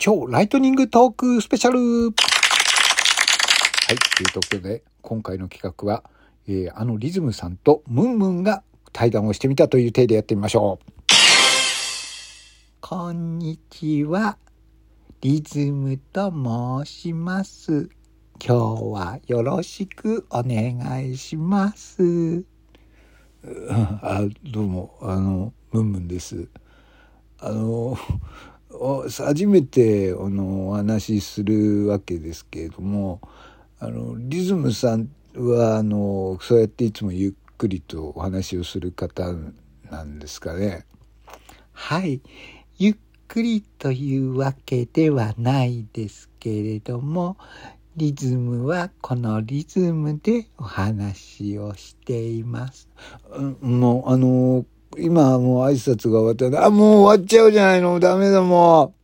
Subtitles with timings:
[0.00, 6.04] 超ライトニングトークスペシャルはい、ということで、今回の企画は、
[6.46, 10.84] えー、あのリズムさんとムンムンが対談をしてみたという体でやってみましょう。
[12.80, 14.38] こんにちは。
[15.20, 17.90] リズムと申します。
[18.40, 22.44] 今日はよろしくお願いします。
[24.02, 26.46] あ、どうも、あの、ムンムンです。
[27.40, 27.98] あの、
[29.10, 33.20] 初めてあのお話しするわけですけれども
[33.80, 39.34] あのリズムさんはあのそうやっていつもゆっくりとお話をする方
[39.90, 40.84] なんですかね？
[41.72, 42.20] はい
[42.78, 42.96] ゆっ
[43.26, 47.36] くりというわけではないですけれども
[47.96, 52.88] リズムはこのリズムでお話をしています。
[53.60, 54.64] もうあの
[55.00, 56.66] 今もう挨拶が終わった。
[56.66, 58.00] あ、もう終わっちゃうじゃないの。
[58.00, 58.98] ダメだ、もう。